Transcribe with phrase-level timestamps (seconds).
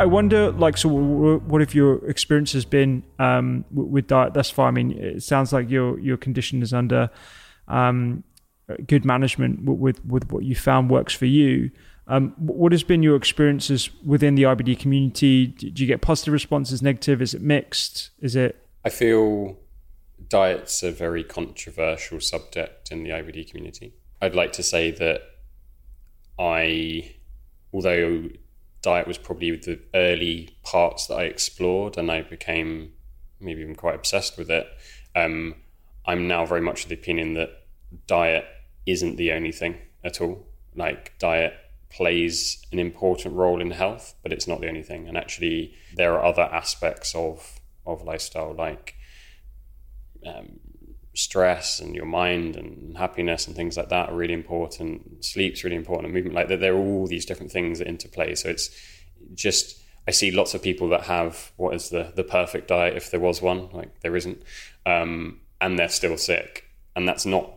[0.00, 4.68] I wonder, like, so what have your experience has been um, with diet thus far?
[4.68, 7.10] I mean, it sounds like your your condition is under
[7.68, 8.24] um,
[8.86, 11.70] good management with with what you found works for you.
[12.06, 15.48] Um, what has been your experiences within the IBD community?
[15.48, 17.20] Do you get positive responses, negative?
[17.20, 18.08] Is it mixed?
[18.20, 18.56] Is it?
[18.86, 19.58] I feel
[20.28, 23.92] diet's a very controversial subject in the IBD community.
[24.22, 25.20] I'd like to say that
[26.38, 27.16] I,
[27.74, 28.30] although
[28.82, 32.92] diet was probably the early parts that I explored, and I became
[33.40, 34.66] maybe even quite obsessed with it.
[35.14, 35.56] Um,
[36.06, 37.50] I'm now very much of the opinion that
[38.06, 38.44] diet
[38.86, 40.46] isn't the only thing at all.
[40.74, 41.54] Like diet
[41.90, 45.08] plays an important role in health, but it's not the only thing.
[45.08, 48.94] And actually, there are other aspects of of lifestyle, like
[50.26, 50.60] um,
[51.30, 55.24] stress and your mind and happiness and things like that are really important.
[55.24, 56.34] Sleep's really important, and movement.
[56.34, 56.58] Like that.
[56.58, 58.34] there are all these different things that interplay.
[58.34, 58.68] So it's
[59.34, 63.12] just I see lots of people that have what is the the perfect diet if
[63.12, 63.70] there was one.
[63.70, 64.42] Like there isn't,
[64.84, 66.64] um, and they're still sick,
[66.96, 67.52] and that's not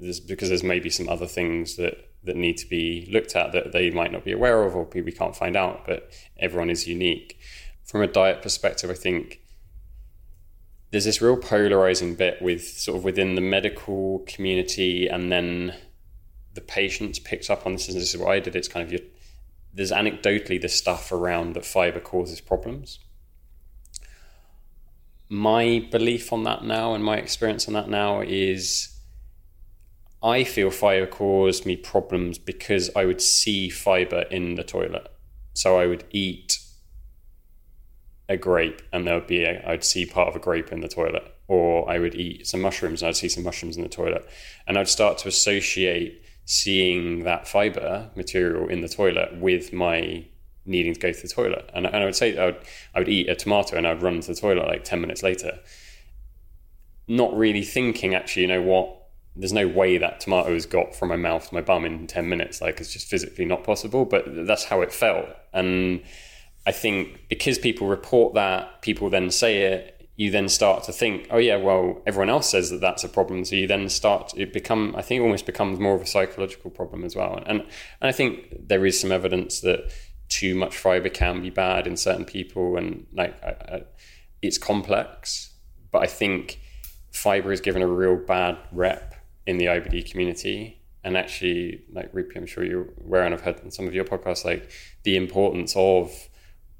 [0.00, 3.72] there's, because there's maybe some other things that that need to be looked at that
[3.72, 5.86] they might not be aware of or we can't find out.
[5.86, 7.38] But everyone is unique.
[7.84, 9.41] From a diet perspective, I think
[10.92, 15.74] there's this real polarizing bit with sort of within the medical community and then
[16.52, 18.54] the patients picked up on this and this is what I did.
[18.54, 19.00] It's kind of your,
[19.72, 22.98] there's anecdotally the stuff around that fiber causes problems.
[25.30, 28.94] My belief on that now and my experience on that now is
[30.22, 35.08] I feel fiber caused me problems because I would see fiber in the toilet.
[35.54, 36.61] So I would eat
[38.28, 40.88] a grape and there would be a, I'd see part of a grape in the
[40.88, 44.26] toilet, or I would eat some mushrooms and I'd see some mushrooms in the toilet,
[44.66, 50.24] and I'd start to associate seeing that fiber material in the toilet with my
[50.64, 51.70] needing to go to the toilet.
[51.74, 52.58] And, and I would say I would,
[52.94, 55.58] I would eat a tomato and I'd run to the toilet like 10 minutes later,
[57.08, 58.98] not really thinking actually, you know what,
[59.34, 62.28] there's no way that tomato has got from my mouth to my bum in 10
[62.28, 62.60] minutes.
[62.60, 65.26] Like it's just physically not possible, but that's how it felt.
[65.52, 66.02] And
[66.66, 71.26] I think because people report that, people then say it, you then start to think,
[71.30, 73.44] oh yeah, well, everyone else says that that's a problem.
[73.44, 77.02] So you then start, it become, I think almost becomes more of a psychological problem
[77.04, 77.42] as well.
[77.46, 77.66] And, and
[78.00, 79.90] I think there is some evidence that
[80.28, 82.76] too much fiber can be bad in certain people.
[82.76, 83.82] And like, I, I,
[84.42, 85.54] it's complex,
[85.90, 86.60] but I think
[87.10, 89.14] fiber is given a real bad rep
[89.46, 90.80] in the IBD community.
[91.04, 94.04] And actually, like Rupy, I'm sure you're aware, and I've heard in some of your
[94.04, 94.70] podcasts, like
[95.02, 96.28] the importance of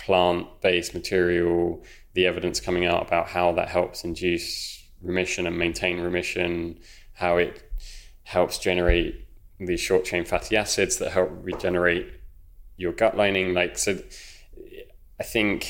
[0.00, 1.84] plant based material,
[2.14, 6.78] the evidence coming out about how that helps induce remission and maintain remission,
[7.12, 7.62] how it
[8.24, 9.26] helps generate
[9.58, 12.08] these short chain fatty acids that help regenerate
[12.76, 13.52] your gut lining.
[13.52, 13.98] Like, so
[15.18, 15.68] I think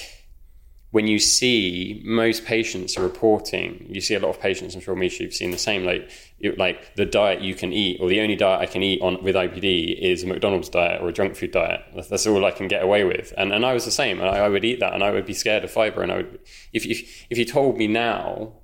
[0.91, 4.75] when you see most patients are reporting, you see a lot of patients.
[4.75, 5.85] I'm sure Mesha, you've seen the same.
[5.85, 9.01] Like, it, like the diet you can eat, or the only diet I can eat
[9.01, 11.83] on with IBD is a McDonald's diet or a junk food diet.
[11.95, 13.33] That's, all I can get away with.
[13.39, 14.21] And and I was the same.
[14.21, 16.03] I, I, would eat that, and I would be scared of fiber.
[16.03, 16.41] And I would,
[16.73, 18.55] if if if you told me now,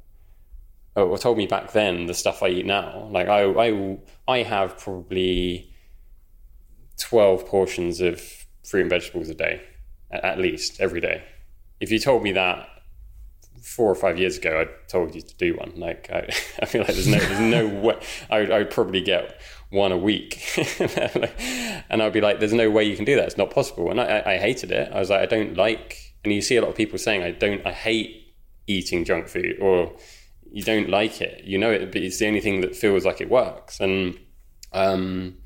[0.96, 4.42] oh, or told me back then, the stuff I eat now, like I I I
[4.42, 5.72] have probably
[6.98, 8.20] twelve portions of
[8.64, 9.62] fruit and vegetables a day,
[10.10, 11.22] at least every day
[11.80, 12.68] if you told me that
[13.62, 15.72] four or five years ago, I told you to do one.
[15.76, 16.28] Like I,
[16.62, 18.00] I feel like there's no there's no way
[18.30, 19.40] I would, I would probably get
[19.70, 20.40] one a week,
[21.90, 23.24] and I'd be like, "There's no way you can do that.
[23.24, 24.92] It's not possible." And I, I hated it.
[24.92, 26.14] I was like, I don't like.
[26.24, 27.66] And you see a lot of people saying, "I don't.
[27.66, 28.34] I hate
[28.66, 29.96] eating junk food," or
[30.50, 31.44] you don't like it.
[31.44, 33.80] You know it, but it's the only thing that feels like it works.
[33.80, 34.18] And
[34.72, 35.38] um,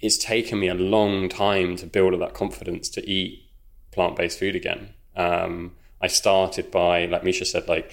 [0.00, 3.44] it's taken me a long time to build up that confidence to eat
[3.92, 7.92] plant based food again um, I started by, like Mesha said, like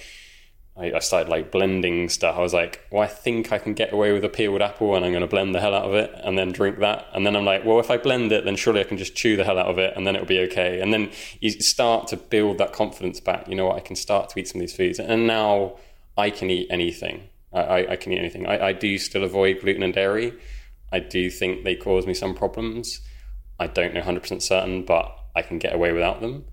[0.76, 2.36] I, I, started like blending stuff.
[2.36, 5.04] I was like, well, I think I can get away with a peeled apple, and
[5.04, 7.06] I'm going to blend the hell out of it, and then drink that.
[7.12, 9.36] And then I'm like, well, if I blend it, then surely I can just chew
[9.36, 10.80] the hell out of it, and then it'll be okay.
[10.80, 13.48] And then you start to build that confidence back.
[13.48, 13.76] You know what?
[13.76, 15.76] I can start to eat some of these foods, and now
[16.16, 17.28] I can eat anything.
[17.52, 18.46] I, I can eat anything.
[18.46, 20.34] I, I do still avoid gluten and dairy.
[20.92, 23.00] I I do think they cause me some problems.
[23.58, 26.46] I don't know 100% certain, but I can get away without them.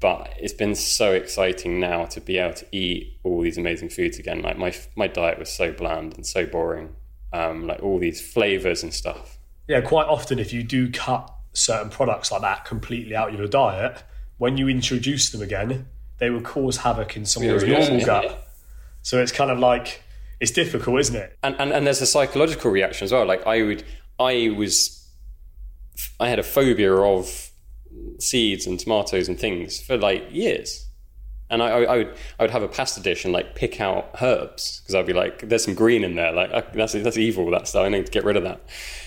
[0.00, 4.18] But it's been so exciting now to be able to eat all these amazing foods
[4.18, 4.40] again.
[4.40, 6.96] Like my my diet was so bland and so boring.
[7.32, 9.38] Um, like all these flavors and stuff.
[9.68, 13.46] Yeah, quite often if you do cut certain products like that completely out of your
[13.46, 14.02] diet,
[14.38, 15.86] when you introduce them again,
[16.18, 18.48] they will cause havoc in someone's Yeah, normal gut.
[19.02, 20.02] So it's kind of like
[20.40, 21.38] it's difficult, isn't it?
[21.42, 23.26] and, and and there's a psychological reaction as well.
[23.26, 23.84] Like I would,
[24.18, 25.06] I was,
[26.18, 27.49] I had a phobia of
[28.18, 30.86] seeds and tomatoes and things for like years,
[31.50, 34.80] and I, I, would I would have a pasta dish and like pick out herbs
[34.80, 37.50] because I'd be like, there's some green in there, like that's that's evil.
[37.50, 37.84] That stuff.
[37.84, 38.60] I need to get rid of that.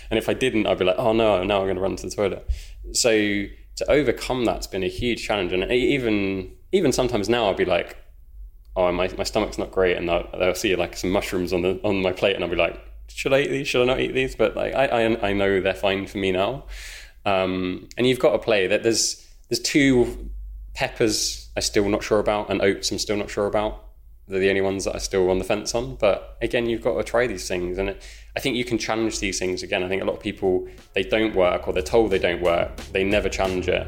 [0.10, 2.10] And if I didn't, I'd be like, oh no, now I'm going to run to
[2.10, 2.48] the toilet.
[2.92, 3.10] So
[3.75, 7.98] to overcome that's been a huge challenge, and even even sometimes now I'll be like,
[8.75, 11.80] oh, my, my stomach's not great, and they'll, they'll see like some mushrooms on the
[11.84, 13.68] on my plate, and I'll be like, should I eat these?
[13.68, 14.36] Should I not eat these?
[14.36, 16.66] But like, I I, I know they're fine for me now.
[17.25, 18.83] Um, and you've got to play that.
[18.83, 20.29] There's there's two
[20.73, 23.79] peppers I'm still not sure about, and oats I'm still not sure about.
[24.27, 25.95] They're the only ones that I'm still on the fence on.
[25.95, 28.01] But again, you've got to try these things, and it,
[28.35, 29.83] I think you can challenge these things again.
[29.83, 32.75] I think a lot of people they don't work, or they're told they don't work.
[32.91, 33.87] They never challenge it.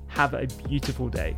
[0.11, 1.37] Have a beautiful day.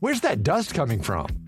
[0.00, 1.47] Where's that dust coming from?